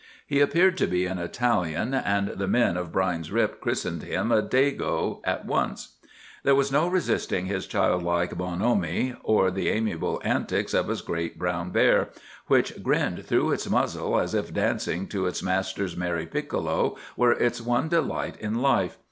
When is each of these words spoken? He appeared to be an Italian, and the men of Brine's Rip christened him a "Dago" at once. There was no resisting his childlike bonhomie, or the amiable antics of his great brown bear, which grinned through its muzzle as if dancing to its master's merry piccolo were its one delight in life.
He 0.25 0.39
appeared 0.39 0.79
to 0.79 0.87
be 0.87 1.05
an 1.05 1.19
Italian, 1.19 1.93
and 1.93 2.29
the 2.29 2.47
men 2.47 2.75
of 2.75 2.91
Brine's 2.91 3.31
Rip 3.31 3.61
christened 3.61 4.01
him 4.01 4.31
a 4.31 4.41
"Dago" 4.41 5.21
at 5.23 5.45
once. 5.45 5.97
There 6.41 6.55
was 6.55 6.71
no 6.71 6.87
resisting 6.87 7.45
his 7.45 7.67
childlike 7.67 8.35
bonhomie, 8.35 9.13
or 9.21 9.51
the 9.51 9.69
amiable 9.69 10.19
antics 10.23 10.73
of 10.73 10.87
his 10.87 11.01
great 11.03 11.37
brown 11.37 11.69
bear, 11.69 12.09
which 12.47 12.81
grinned 12.81 13.27
through 13.27 13.51
its 13.51 13.69
muzzle 13.69 14.19
as 14.19 14.33
if 14.33 14.51
dancing 14.51 15.05
to 15.09 15.27
its 15.27 15.43
master's 15.43 15.95
merry 15.95 16.25
piccolo 16.25 16.97
were 17.15 17.33
its 17.33 17.61
one 17.61 17.87
delight 17.87 18.37
in 18.39 18.59
life. 18.59 18.97